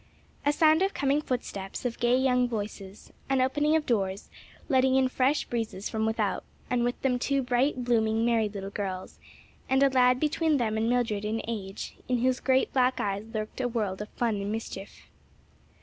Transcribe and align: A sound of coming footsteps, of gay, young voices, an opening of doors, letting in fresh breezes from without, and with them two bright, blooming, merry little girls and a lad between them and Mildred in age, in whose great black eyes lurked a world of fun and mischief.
A 0.47 0.51
sound 0.51 0.81
of 0.81 0.95
coming 0.95 1.21
footsteps, 1.21 1.85
of 1.85 1.99
gay, 1.99 2.17
young 2.17 2.47
voices, 2.47 3.13
an 3.29 3.39
opening 3.39 3.75
of 3.75 3.85
doors, 3.85 4.31
letting 4.67 4.95
in 4.95 5.07
fresh 5.09 5.45
breezes 5.45 5.89
from 5.91 6.07
without, 6.07 6.43
and 6.71 6.83
with 6.83 6.99
them 7.03 7.19
two 7.19 7.43
bright, 7.43 7.83
blooming, 7.85 8.25
merry 8.25 8.49
little 8.49 8.71
girls 8.71 9.19
and 9.69 9.83
a 9.83 9.91
lad 9.91 10.19
between 10.19 10.57
them 10.57 10.75
and 10.75 10.89
Mildred 10.89 11.23
in 11.23 11.39
age, 11.47 11.97
in 12.09 12.17
whose 12.17 12.39
great 12.39 12.73
black 12.73 12.99
eyes 12.99 13.25
lurked 13.31 13.61
a 13.61 13.67
world 13.67 14.01
of 14.01 14.09
fun 14.09 14.37
and 14.41 14.51
mischief. 14.51 15.05